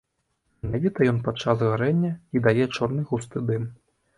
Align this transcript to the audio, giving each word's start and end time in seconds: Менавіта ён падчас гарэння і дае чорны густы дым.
Менавіта 0.63 0.99
ён 1.11 1.19
падчас 1.27 1.61
гарэння 1.73 2.11
і 2.39 2.45
дае 2.49 2.65
чорны 2.75 3.01
густы 3.13 3.37
дым. 3.53 3.73